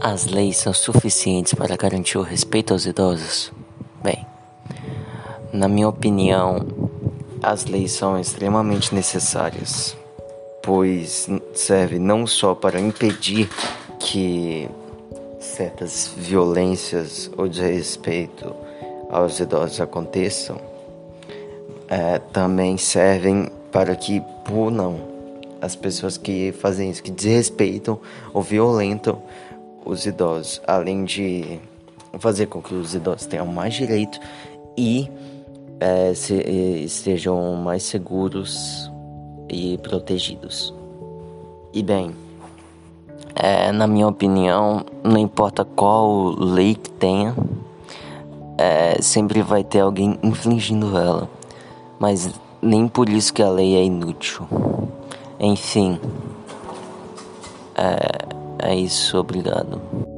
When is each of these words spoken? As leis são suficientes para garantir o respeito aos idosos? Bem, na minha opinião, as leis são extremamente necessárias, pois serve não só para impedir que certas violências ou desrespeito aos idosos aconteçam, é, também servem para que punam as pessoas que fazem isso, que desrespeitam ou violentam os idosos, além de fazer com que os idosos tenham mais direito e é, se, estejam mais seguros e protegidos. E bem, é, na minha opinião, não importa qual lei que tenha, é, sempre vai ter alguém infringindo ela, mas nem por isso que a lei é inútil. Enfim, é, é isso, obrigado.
As 0.00 0.26
leis 0.26 0.58
são 0.58 0.72
suficientes 0.72 1.54
para 1.54 1.76
garantir 1.76 2.18
o 2.18 2.22
respeito 2.22 2.72
aos 2.72 2.86
idosos? 2.86 3.52
Bem, 4.02 4.26
na 5.52 5.68
minha 5.68 5.88
opinião, 5.88 6.66
as 7.42 7.64
leis 7.64 7.92
são 7.92 8.18
extremamente 8.18 8.94
necessárias, 8.94 9.96
pois 10.62 11.28
serve 11.54 11.98
não 11.98 12.26
só 12.26 12.54
para 12.54 12.80
impedir 12.80 13.48
que 13.98 14.68
certas 15.38 16.12
violências 16.16 17.30
ou 17.36 17.48
desrespeito 17.48 18.54
aos 19.10 19.38
idosos 19.38 19.80
aconteçam, 19.80 20.60
é, 21.88 22.18
também 22.18 22.76
servem 22.76 23.50
para 23.70 23.94
que 23.94 24.22
punam 24.44 25.14
as 25.60 25.74
pessoas 25.76 26.18
que 26.18 26.52
fazem 26.52 26.90
isso, 26.90 27.02
que 27.02 27.10
desrespeitam 27.10 27.98
ou 28.32 28.42
violentam 28.42 29.22
os 29.84 30.06
idosos, 30.06 30.60
além 30.66 31.04
de 31.04 31.60
fazer 32.18 32.46
com 32.46 32.62
que 32.62 32.74
os 32.74 32.94
idosos 32.94 33.26
tenham 33.26 33.46
mais 33.46 33.74
direito 33.74 34.18
e 34.76 35.08
é, 35.80 36.14
se, 36.14 36.34
estejam 36.34 37.56
mais 37.56 37.82
seguros 37.82 38.90
e 39.48 39.78
protegidos. 39.78 40.72
E 41.72 41.82
bem, 41.82 42.14
é, 43.34 43.72
na 43.72 43.86
minha 43.86 44.06
opinião, 44.06 44.84
não 45.02 45.18
importa 45.18 45.64
qual 45.64 46.34
lei 46.38 46.74
que 46.74 46.90
tenha, 46.90 47.34
é, 48.56 49.00
sempre 49.02 49.42
vai 49.42 49.64
ter 49.64 49.80
alguém 49.80 50.18
infringindo 50.22 50.96
ela, 50.96 51.28
mas 51.98 52.30
nem 52.62 52.86
por 52.88 53.08
isso 53.08 53.34
que 53.34 53.42
a 53.42 53.50
lei 53.50 53.76
é 53.76 53.84
inútil. 53.84 54.46
Enfim, 55.38 55.98
é, 57.74 58.23
é 58.64 58.74
isso, 58.74 59.18
obrigado. 59.18 60.13